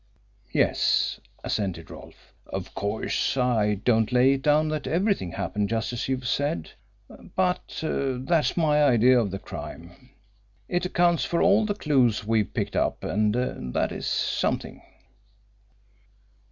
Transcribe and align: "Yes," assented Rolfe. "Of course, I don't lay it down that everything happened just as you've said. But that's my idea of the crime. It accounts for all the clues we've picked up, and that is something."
"Yes," 0.51 1.19
assented 1.43 1.91
Rolfe. 1.91 2.33
"Of 2.47 2.73
course, 2.73 3.37
I 3.37 3.75
don't 3.75 4.11
lay 4.11 4.31
it 4.33 4.41
down 4.41 4.69
that 4.69 4.87
everything 4.87 5.33
happened 5.33 5.69
just 5.69 5.93
as 5.93 6.07
you've 6.07 6.27
said. 6.27 6.71
But 7.35 7.83
that's 7.83 8.57
my 8.57 8.83
idea 8.83 9.19
of 9.19 9.29
the 9.29 9.37
crime. 9.37 10.09
It 10.67 10.87
accounts 10.87 11.23
for 11.23 11.39
all 11.43 11.67
the 11.67 11.75
clues 11.75 12.25
we've 12.25 12.51
picked 12.51 12.75
up, 12.75 13.03
and 13.03 13.35
that 13.75 13.91
is 13.91 14.07
something." 14.07 14.81